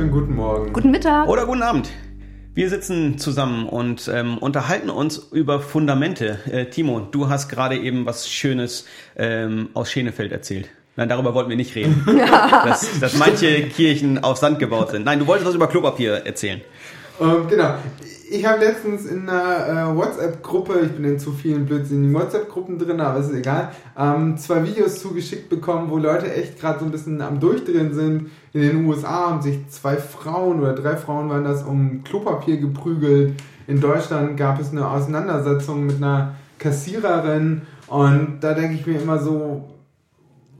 [0.00, 0.72] Wunderschönen guten Morgen.
[0.72, 1.28] Guten Mittag.
[1.28, 1.90] Oder guten Abend.
[2.54, 6.38] Wir sitzen zusammen und ähm, unterhalten uns über Fundamente.
[6.50, 8.86] Äh, Timo, du hast gerade eben was Schönes
[9.16, 10.70] ähm, aus Schenefeld erzählt.
[10.96, 12.02] Nein, darüber wollten wir nicht reden.
[12.64, 15.04] dass, dass manche Kirchen auf Sand gebaut sind.
[15.04, 16.62] Nein, du wolltest was über Klopapier erzählen.
[17.20, 17.74] Ähm, genau.
[18.32, 23.00] Ich habe letztens in einer äh, WhatsApp-Gruppe, ich bin in zu vielen blödsinnigen WhatsApp-Gruppen drin,
[23.00, 27.20] aber ist egal, ähm, zwei Videos zugeschickt bekommen, wo Leute echt gerade so ein bisschen
[27.20, 28.30] am Durchdrehen sind.
[28.52, 33.34] In den USA haben sich zwei Frauen oder drei Frauen waren das um Klopapier geprügelt.
[33.66, 39.18] In Deutschland gab es eine Auseinandersetzung mit einer Kassiererin und da denke ich mir immer
[39.18, 39.64] so,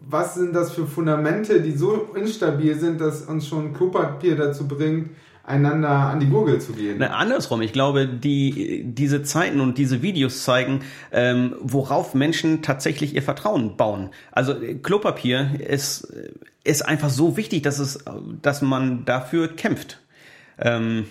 [0.09, 5.11] was sind das für Fundamente, die so instabil sind, dass uns schon Klopapier dazu bringt,
[5.51, 6.97] einander an die Gurgel zu gehen.
[6.99, 10.81] Na, andersrum, ich glaube, die, diese Zeiten und diese Videos zeigen,
[11.13, 14.11] ähm, worauf Menschen tatsächlich ihr Vertrauen bauen.
[14.33, 16.13] Also Klopapier ist,
[16.65, 18.05] ist einfach so wichtig, dass, es,
[18.41, 20.01] dass man dafür kämpft.
[20.59, 21.07] Ähm,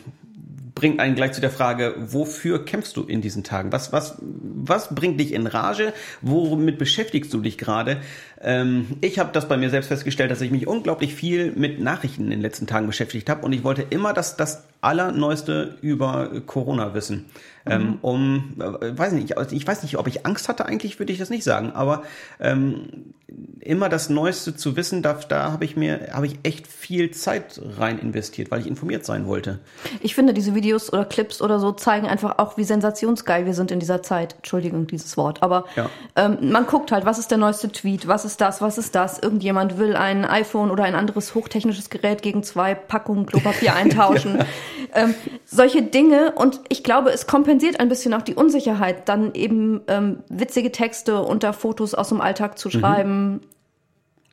[0.79, 3.73] bringt einen gleich zu der Frage, wofür kämpfst du in diesen Tagen?
[3.73, 5.91] Was, was, was bringt dich in Rage?
[6.21, 7.97] Womit beschäftigst du dich gerade?
[8.41, 12.23] Ähm, ich habe das bei mir selbst festgestellt, dass ich mich unglaublich viel mit Nachrichten
[12.23, 16.93] in den letzten Tagen beschäftigt habe und ich wollte immer das, das Allerneueste über Corona
[16.93, 17.25] wissen.
[17.65, 17.97] Ähm, mhm.
[18.01, 21.29] um, äh, weiß nicht, ich weiß nicht, ob ich Angst hatte, eigentlich würde ich das
[21.29, 22.03] nicht sagen, aber
[22.39, 23.13] ähm,
[23.59, 27.61] immer das Neueste zu wissen, da, da habe ich mir, habe ich echt viel Zeit
[27.77, 29.59] rein investiert, weil ich informiert sein wollte.
[30.01, 33.71] Ich finde, diese Videos oder Clips oder so zeigen einfach auch, wie sensationsgeil wir sind
[33.71, 34.35] in dieser Zeit.
[34.35, 35.41] Entschuldigung, dieses Wort.
[35.41, 35.89] Aber ja.
[36.15, 39.19] ähm, man guckt halt, was ist der neueste Tweet, was ist das, was ist das?
[39.19, 44.37] Irgendjemand will ein iPhone oder ein anderes hochtechnisches Gerät gegen zwei Packungen Klopapier eintauschen.
[44.37, 44.45] ja.
[44.93, 49.81] ähm, solche Dinge und ich glaube, es kompensiert ein bisschen auch die Unsicherheit, dann eben
[49.87, 52.71] ähm, witzige Texte unter Fotos aus dem Alltag zu mhm.
[52.71, 53.31] schreiben.
[53.31, 53.41] Mhm.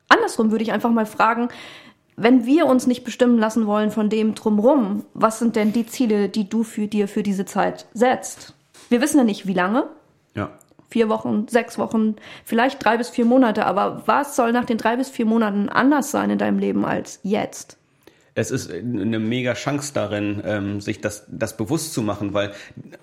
[0.09, 1.49] Andersrum würde ich einfach mal fragen,
[2.17, 6.29] wenn wir uns nicht bestimmen lassen wollen von dem drumrum, was sind denn die Ziele,
[6.29, 8.55] die du für dir für diese Zeit setzt?
[8.89, 9.87] Wir wissen ja nicht, wie lange.
[10.33, 10.49] Ja.
[10.89, 13.65] Vier Wochen, sechs Wochen, vielleicht drei bis vier Monate.
[13.65, 17.19] Aber was soll nach den drei bis vier Monaten anders sein in deinem Leben als
[17.21, 17.77] jetzt?
[18.37, 22.51] Es ist eine mega Chance darin, ähm, sich das, das bewusst zu machen, weil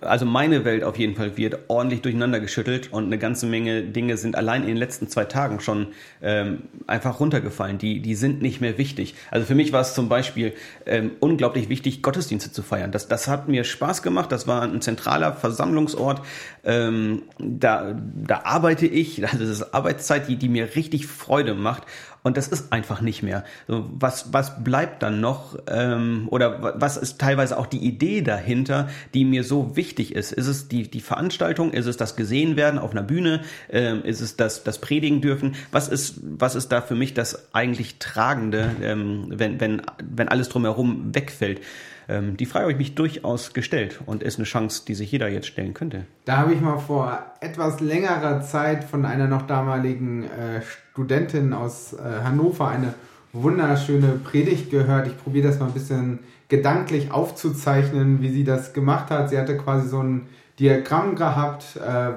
[0.01, 4.17] also meine Welt auf jeden Fall wird ordentlich durcheinander geschüttelt und eine ganze Menge Dinge
[4.17, 5.89] sind allein in den letzten zwei Tagen schon
[6.23, 7.79] ähm, einfach runtergefallen.
[7.79, 9.17] Die, die sind nicht mehr wichtig.
[9.33, 10.53] Also für mich war es zum Beispiel
[10.87, 12.93] ähm, unglaublich wichtig, Gottesdienste zu feiern.
[12.93, 14.31] Das, das hat mir Spaß gemacht.
[14.31, 16.23] Das war ein zentraler Versammlungsort.
[16.63, 19.25] Ähm, da, da arbeite ich.
[19.25, 21.83] Also das ist Arbeitszeit, die, die mir richtig Freude macht.
[22.25, 23.45] Und das ist einfach nicht mehr.
[23.67, 25.59] Was, was bleibt dann noch?
[25.69, 30.33] Ähm, oder was ist teilweise auch die Idee dahinter, die mir so wichtig ist?
[30.33, 31.75] Ist es die, die Veranstaltung?
[31.75, 33.43] Ist es das Gesehenwerden auf einer Bühne?
[33.69, 35.55] Ähm, ist es das, das Predigen dürfen?
[35.71, 40.49] Was ist, was ist da für mich das eigentlich Tragende, ähm, wenn, wenn, wenn alles
[40.49, 41.61] drumherum wegfällt?
[42.09, 45.29] Ähm, die Frage habe ich mich durchaus gestellt und ist eine Chance, die sich jeder
[45.29, 46.07] jetzt stellen könnte.
[46.25, 51.95] Da habe ich mal vor etwas längerer Zeit von einer noch damaligen äh, Studentin aus
[51.95, 52.95] äh, Hannover eine
[53.33, 55.07] wunderschöne Predigt gehört.
[55.07, 59.31] Ich probiere das mal ein bisschen gedanklich aufzuzeichnen, wie sie das gemacht hat.
[59.31, 60.27] Sie hatte quasi so ein
[60.59, 62.13] Diagramm gehabt, äh,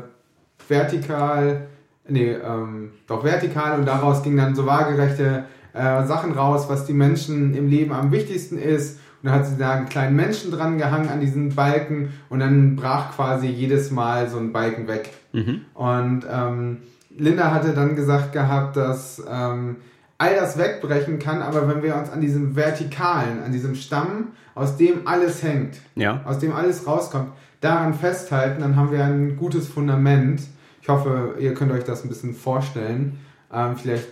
[0.67, 1.67] vertikal,
[2.07, 6.93] nee, ähm, doch vertikal und daraus gingen dann so waagerechte äh, Sachen raus, was die
[6.93, 10.77] Menschen im Leben am wichtigsten ist und dann hat sie da einen kleinen Menschen dran
[10.77, 15.11] gehangen an diesen Balken und dann brach quasi jedes Mal so ein Balken weg.
[15.33, 15.61] Mhm.
[15.73, 16.77] Und ähm,
[17.17, 19.77] Linda hatte dann gesagt gehabt, dass ähm,
[20.17, 24.77] all das wegbrechen kann, aber wenn wir uns an diesem Vertikalen, an diesem Stamm, aus
[24.77, 26.21] dem alles hängt, ja.
[26.25, 30.41] aus dem alles rauskommt, daran festhalten, dann haben wir ein gutes Fundament.
[30.81, 33.19] Ich hoffe, ihr könnt euch das ein bisschen vorstellen.
[33.51, 34.07] Ähm, vielleicht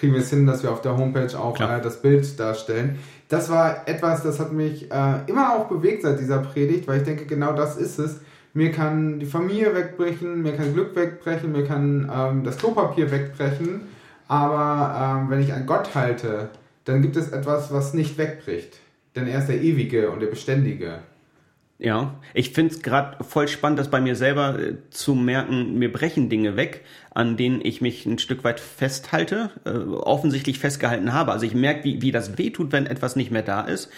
[0.00, 2.98] kriegen wir es hin, dass wir auf der Homepage auch äh, das Bild darstellen
[3.30, 7.04] das war etwas, das hat mich äh, immer auch bewegt seit dieser Predigt, weil ich
[7.04, 8.20] denke, genau das ist es.
[8.52, 13.82] Mir kann die Familie wegbrechen, mir kann Glück wegbrechen, mir kann ähm, das Klopapier wegbrechen,
[14.26, 16.48] aber ähm, wenn ich an Gott halte,
[16.84, 18.80] dann gibt es etwas, was nicht wegbricht.
[19.14, 20.98] Denn er ist der Ewige und der Beständige.
[21.82, 25.90] Ja, ich finde es gerade voll spannend, das bei mir selber äh, zu merken, mir
[25.90, 26.84] brechen Dinge weg,
[27.14, 31.32] an denen ich mich ein Stück weit festhalte, äh, offensichtlich festgehalten habe.
[31.32, 33.88] Also ich merke, wie, wie das wehtut, wenn etwas nicht mehr da ist.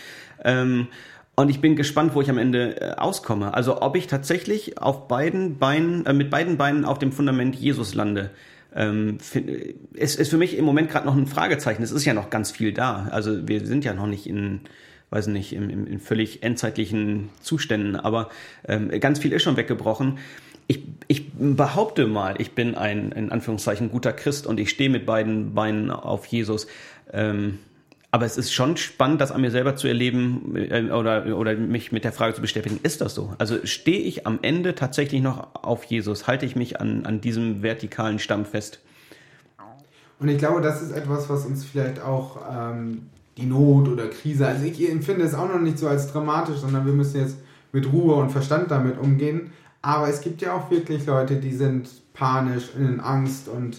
[0.45, 0.87] Ähm,
[1.35, 3.53] und ich bin gespannt, wo ich am Ende äh, auskomme.
[3.53, 7.95] Also ob ich tatsächlich auf beiden Beinen, äh, mit beiden Beinen auf dem Fundament Jesus
[7.95, 8.31] lande.
[8.77, 9.19] Ähm,
[9.95, 11.83] es ist für mich im Moment gerade noch ein Fragezeichen.
[11.83, 13.09] Es ist ja noch ganz viel da.
[13.11, 14.61] Also wir sind ja noch nicht in
[15.13, 18.31] weiß nicht, in, in, in völlig endzeitlichen Zuständen, aber
[18.67, 20.19] ähm, ganz viel ist schon weggebrochen.
[20.67, 25.07] Ich, ich behaupte mal, ich bin ein in Anführungszeichen guter Christ und ich stehe mit
[25.07, 26.67] beiden Beinen auf Jesus.
[27.13, 27.59] Ähm,
[28.15, 31.93] Aber es ist schon spannend, das an mir selber zu erleben äh, oder, oder mich
[31.93, 33.35] mit der Frage zu bestätigen, ist das so?
[33.39, 36.27] Also stehe ich am Ende tatsächlich noch auf Jesus?
[36.27, 38.81] Halte ich mich an, an diesem vertikalen Stamm fest?
[40.21, 44.47] Und ich glaube, das ist etwas, was uns vielleicht auch ähm, die Not oder Krise,
[44.47, 47.39] also ich empfinde es auch noch nicht so als dramatisch, sondern wir müssen jetzt
[47.73, 49.53] mit Ruhe und Verstand damit umgehen.
[49.81, 53.79] Aber es gibt ja auch wirklich Leute, die sind panisch, in Angst und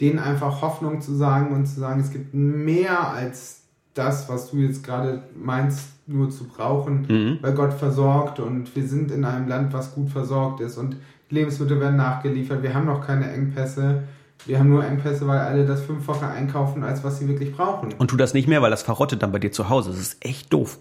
[0.00, 3.60] denen einfach Hoffnung zu sagen und zu sagen, es gibt mehr als
[3.92, 7.38] das, was du jetzt gerade meinst, nur zu brauchen, mhm.
[7.40, 10.96] weil Gott versorgt und wir sind in einem Land, was gut versorgt ist und
[11.30, 14.02] Lebensmittel werden nachgeliefert, wir haben noch keine Engpässe.
[14.46, 17.94] Wir haben nur Engpässe, weil alle das fünffache einkaufen, als was sie wirklich brauchen.
[17.94, 19.90] Und tu das nicht mehr, weil das verrottet dann bei dir zu Hause.
[19.90, 20.78] Das ist echt doof.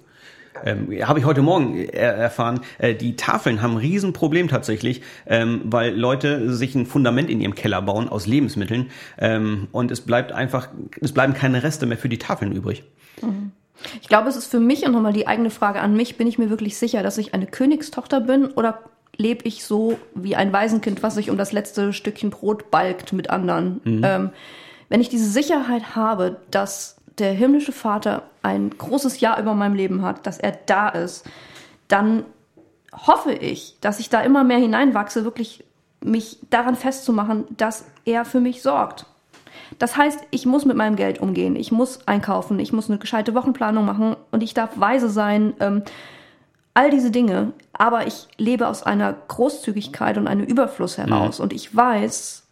[0.63, 5.61] Ähm, Habe ich heute Morgen er erfahren, äh, die Tafeln haben ein Riesenproblem tatsächlich, ähm,
[5.65, 10.31] weil Leute sich ein Fundament in ihrem Keller bauen aus Lebensmitteln ähm, und es bleibt
[10.31, 10.69] einfach,
[11.01, 12.83] es bleiben keine Reste mehr für die Tafeln übrig.
[13.21, 13.51] Mhm.
[14.01, 16.37] Ich glaube, es ist für mich und nochmal die eigene Frage an mich, bin ich
[16.37, 18.79] mir wirklich sicher, dass ich eine Königstochter bin oder
[19.17, 23.29] lebe ich so wie ein Waisenkind, was sich um das letzte Stückchen Brot balgt mit
[23.29, 23.81] anderen?
[23.83, 24.01] Mhm.
[24.03, 24.29] Ähm,
[24.89, 30.01] wenn ich diese Sicherheit habe, dass der himmlische Vater ein großes Ja über meinem Leben
[30.01, 31.25] hat, dass er da ist,
[31.87, 32.25] dann
[33.07, 35.63] hoffe ich, dass ich da immer mehr hineinwachse, wirklich
[36.01, 39.05] mich daran festzumachen, dass er für mich sorgt.
[39.79, 43.33] Das heißt, ich muss mit meinem Geld umgehen, ich muss einkaufen, ich muss eine gescheite
[43.33, 45.53] Wochenplanung machen und ich darf weise sein.
[45.59, 45.83] Ähm,
[46.73, 51.43] all diese Dinge, aber ich lebe aus einer Großzügigkeit und einem Überfluss heraus mhm.
[51.43, 52.43] und ich weiß,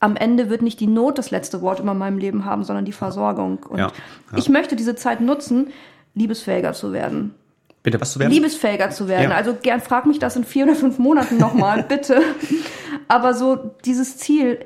[0.00, 2.84] am Ende wird nicht die Not das letzte Wort immer in meinem Leben haben, sondern
[2.84, 3.58] die Versorgung.
[3.68, 3.86] Und ja,
[4.32, 4.38] ja.
[4.38, 5.72] ich möchte diese Zeit nutzen,
[6.14, 7.34] liebesfähiger zu werden.
[7.82, 8.32] Bitte was zu werden?
[8.32, 9.30] Liebesfähiger zu werden.
[9.30, 9.36] Ja.
[9.36, 12.20] Also gern frag mich das in vier oder fünf Monaten nochmal, bitte.
[13.08, 14.64] Aber so dieses Ziel,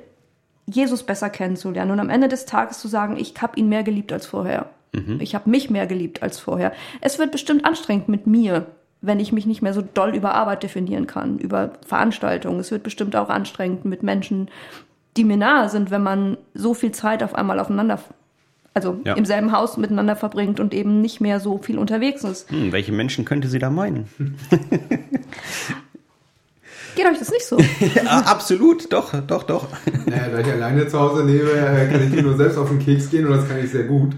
[0.66, 4.12] Jesus besser kennenzulernen und am Ende des Tages zu sagen, ich habe ihn mehr geliebt
[4.12, 4.70] als vorher.
[4.92, 5.18] Mhm.
[5.20, 6.72] Ich habe mich mehr geliebt als vorher.
[7.00, 8.66] Es wird bestimmt anstrengend mit mir,
[9.00, 12.60] wenn ich mich nicht mehr so doll über Arbeit definieren kann, über Veranstaltungen.
[12.60, 14.50] Es wird bestimmt auch anstrengend mit Menschen,
[15.16, 17.98] die mir nahe sind, wenn man so viel Zeit auf einmal aufeinander,
[18.74, 19.14] also ja.
[19.14, 22.50] im selben Haus miteinander verbringt und eben nicht mehr so viel unterwegs ist.
[22.50, 24.08] Hm, welche Menschen könnte sie da meinen?
[26.94, 27.58] Geht euch das nicht so?
[27.94, 29.68] ja, absolut, doch, doch, doch.
[30.06, 32.78] Naja, da ich alleine zu Hause lebe, äh, kann ich mir nur selbst auf den
[32.78, 34.14] Keks gehen und das kann ich sehr gut.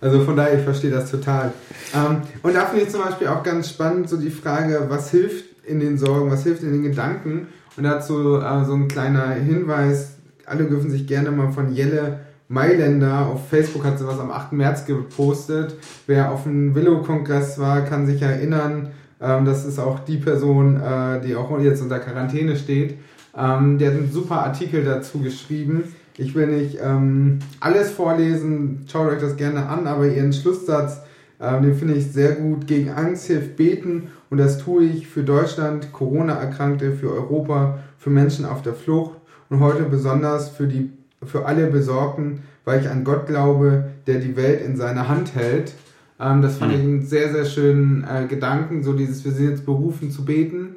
[0.00, 1.52] Also von daher, ich verstehe das total.
[1.94, 5.44] Ähm, und da finde ich zum Beispiel auch ganz spannend so die Frage, was hilft
[5.66, 7.48] in den Sorgen, was hilft in den Gedanken?
[7.76, 10.12] Und dazu äh, so ein kleiner Hinweis,
[10.46, 14.52] alle dürfen sich gerne mal von Jelle Mailänder auf Facebook hat sie was am 8.
[14.52, 15.76] März gepostet.
[16.06, 18.88] Wer auf dem Willow-Kongress war, kann sich erinnern,
[19.20, 22.98] ähm, das ist auch die Person, äh, die auch jetzt unter Quarantäne steht.
[23.36, 25.84] Ähm, der hat einen super Artikel dazu geschrieben.
[26.16, 31.00] Ich will nicht ähm, alles vorlesen, schaut euch das gerne an, aber ihren Schlusssatz,
[31.38, 32.66] äh, den finde ich sehr gut.
[32.66, 38.44] Gegen Angst hilft beten und das tue ich für Deutschland, Corona-Erkrankte, für Europa, für Menschen
[38.44, 39.16] auf der Flucht
[39.48, 40.90] und heute besonders für, die,
[41.24, 45.72] für alle Besorgten, weil ich an Gott glaube, der die Welt in seiner Hand hält.
[46.20, 46.78] Ähm, das fand mhm.
[46.78, 50.76] ich einen sehr, sehr schönen äh, Gedanken, so dieses, wir sind jetzt berufen zu beten.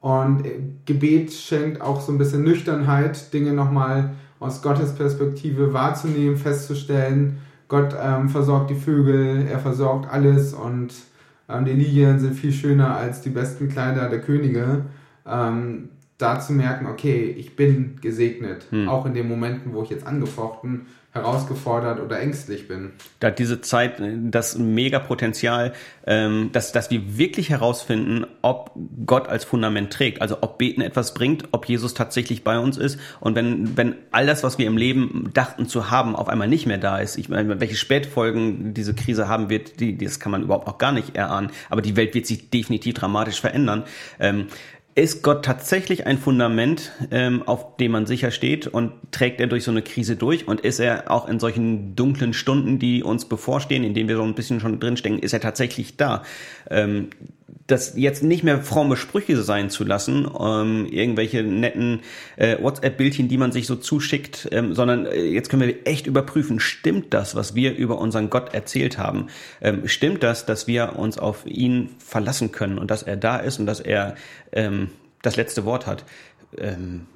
[0.00, 6.36] Und äh, Gebet schenkt auch so ein bisschen Nüchternheit, Dinge nochmal aus Gottes Perspektive wahrzunehmen,
[6.36, 10.94] festzustellen, Gott ähm, versorgt die Vögel, er versorgt alles und
[11.48, 14.86] ähm, die Lilien sind viel schöner als die besten Kleider der Könige.
[15.26, 18.88] Ähm, da zu merken, okay, ich bin gesegnet, hm.
[18.88, 22.92] auch in den Momenten, wo ich jetzt angefochten herausgefordert oder ängstlich bin.
[23.18, 23.94] Da diese Zeit
[24.30, 25.72] das Megapotenzial,
[26.06, 28.72] ähm, dass, dass wir wirklich herausfinden, ob
[29.06, 33.00] Gott als Fundament trägt, also ob Beten etwas bringt, ob Jesus tatsächlich bei uns ist
[33.20, 36.66] und wenn, wenn all das, was wir im Leben dachten zu haben, auf einmal nicht
[36.66, 37.16] mehr da ist.
[37.16, 40.92] Ich meine, welche Spätfolgen diese Krise haben wird, die, das kann man überhaupt noch gar
[40.92, 43.84] nicht erahnen, aber die Welt wird sich definitiv dramatisch verändern.
[44.20, 44.48] Ähm,
[44.98, 49.62] ist Gott tatsächlich ein Fundament, ähm, auf dem man sicher steht und trägt er durch
[49.62, 50.48] so eine Krise durch?
[50.48, 54.24] Und ist er auch in solchen dunklen Stunden, die uns bevorstehen, in denen wir so
[54.24, 56.24] ein bisschen schon drinstecken, ist er tatsächlich da?
[56.68, 57.10] Ähm,
[57.66, 62.00] das jetzt nicht mehr fromme Sprüche sein zu lassen, ähm, irgendwelche netten
[62.36, 66.60] äh, WhatsApp-Bildchen, die man sich so zuschickt, ähm, sondern äh, jetzt können wir echt überprüfen,
[66.60, 69.26] stimmt das, was wir über unseren Gott erzählt haben?
[69.60, 73.58] Ähm, stimmt das, dass wir uns auf ihn verlassen können und dass er da ist
[73.58, 74.14] und dass er
[74.52, 74.88] ähm,
[75.22, 76.04] das letzte Wort hat?
[76.56, 77.06] Ähm,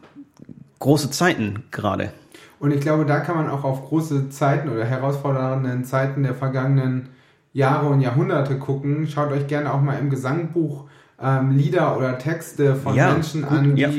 [0.79, 2.13] große Zeiten gerade.
[2.59, 7.09] Und ich glaube, da kann man auch auf große Zeiten oder herausfordernden Zeiten der vergangenen
[7.53, 9.07] Jahre und Jahrhunderte gucken.
[9.07, 10.85] Schaut euch gerne auch mal im Gesangbuch
[11.23, 13.91] ähm, Lieder oder Texte von Ja, Menschen gut, an, die ja,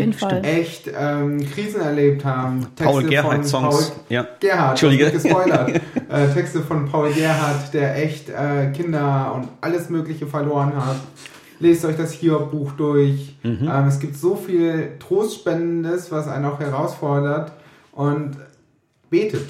[0.41, 2.62] echt ähm, Krisen erlebt haben.
[2.75, 3.89] Texte Paul Gerhardt von Songs.
[3.91, 4.27] Paul ja.
[4.39, 5.12] Gerhardt, Entschuldige.
[5.12, 5.69] gespoilert.
[6.10, 10.98] äh, Texte von Paul Gerhardt, der echt äh, Kinder und alles Mögliche verloren hat.
[11.60, 13.38] Lest euch das Hiob-Buch durch.
[13.43, 13.69] Mhm.
[13.72, 17.53] Ähm, es gibt so viel Trostspendendes, was einen auch herausfordert.
[17.93, 18.38] Und
[19.10, 19.50] betet.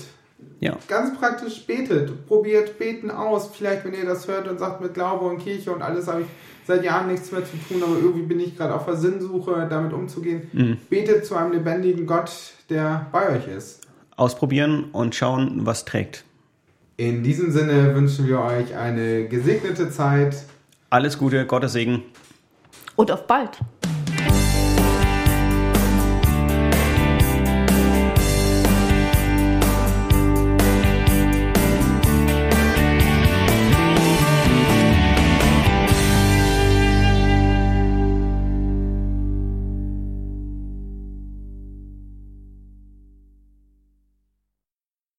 [0.64, 0.78] Ja.
[0.88, 2.28] Ganz praktisch betet.
[2.28, 3.50] Probiert beten aus.
[3.54, 6.28] Vielleicht, wenn ihr das hört und sagt, mit Glaube und Kirche und alles habe ich
[6.66, 9.92] seit Jahren nichts mehr zu tun, aber irgendwie bin ich gerade auf der Sinnsuche, damit
[9.94, 10.50] umzugehen.
[10.54, 10.78] Mhm.
[10.90, 12.32] Betet zu einem lebendigen Gott,
[12.70, 13.82] der bei euch ist.
[14.16, 16.24] Ausprobieren und schauen, was trägt.
[16.96, 20.46] In diesem Sinne wünschen wir euch eine gesegnete Zeit.
[20.90, 22.04] Alles Gute, Gottes Segen.
[22.96, 23.60] Und auf bald.